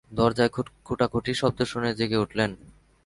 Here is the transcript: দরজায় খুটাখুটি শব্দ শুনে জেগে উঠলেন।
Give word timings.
দরজায় 0.11 0.51
খুটাখুটি 0.85 1.31
শব্দ 1.41 1.59
শুনে 1.71 1.89
জেগে 1.99 2.21
উঠলেন। 2.23 2.51